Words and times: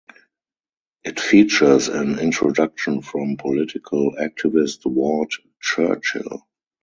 It 1.03 1.19
features 1.19 1.87
an 1.87 2.17
introduction 2.17 3.03
from 3.03 3.37
political 3.37 4.13
activist 4.19 4.83
Ward 4.87 5.29
Churchill. 5.61 6.47